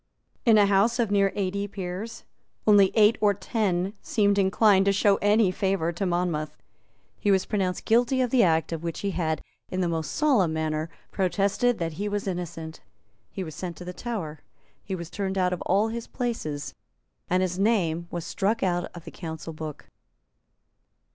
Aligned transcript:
In 0.47 0.57
a 0.57 0.65
House 0.65 0.97
of 0.97 1.11
near 1.11 1.31
eighty 1.35 1.67
peers 1.67 2.23
only 2.65 2.89
eight 2.95 3.19
or 3.21 3.35
ten 3.35 3.93
seemed 4.01 4.39
inclined 4.39 4.85
to 4.85 4.91
show 4.91 5.17
any 5.17 5.51
favour 5.51 5.91
to 5.91 6.07
Monmouth. 6.07 6.57
He 7.19 7.29
was 7.29 7.45
pronounced 7.45 7.85
guilty 7.85 8.19
of 8.19 8.31
the 8.31 8.41
act 8.41 8.71
of 8.71 8.81
which 8.81 9.01
he 9.01 9.11
had, 9.11 9.43
in 9.69 9.79
the 9.81 9.87
most 9.87 10.11
solemn 10.13 10.53
manner, 10.53 10.89
protested 11.11 11.77
that 11.77 11.93
he 11.93 12.09
was 12.09 12.27
innocent; 12.27 12.79
he 13.29 13.43
was 13.43 13.53
sent 13.53 13.77
to 13.77 13.85
the 13.85 13.93
Tower; 13.93 14.39
he 14.83 14.95
was 14.95 15.11
turned 15.11 15.37
out 15.37 15.53
of 15.53 15.61
all 15.67 15.89
his 15.89 16.07
places; 16.07 16.73
and 17.29 17.43
his 17.43 17.59
name 17.59 18.07
was 18.09 18.25
struck 18.25 18.63
out 18.63 18.85
of 18.95 19.05
the 19.05 19.11
Council 19.11 19.53
Book. 19.53 19.85